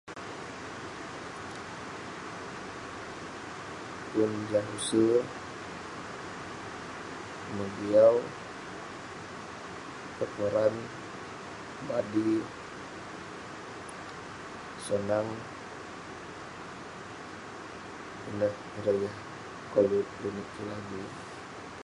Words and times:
Pun 4.11 4.31
jah 4.49 4.65
use, 4.77 5.05
ame' 7.49 7.67
Giau. 7.79 8.15
Ineh 18.29 18.53
ireh 18.77 18.97
yah 19.03 19.15
koluk 19.71 20.07
amik. 20.69 20.69